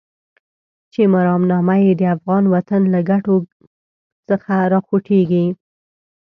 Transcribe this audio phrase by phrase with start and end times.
[0.93, 3.35] چې مرامنامه يې د افغان وطن له ګټو
[4.27, 5.45] څخه راوخوټېږي.